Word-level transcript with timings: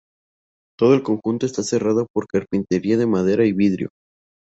Todo 0.79 0.95
el 0.95 1.03
conjunto 1.03 1.45
está 1.45 1.61
cerrado 1.61 2.07
por 2.11 2.25
carpintería 2.27 2.97
de 2.97 3.05
madera 3.05 3.45
y 3.45 3.53
vidrio. 3.53 3.89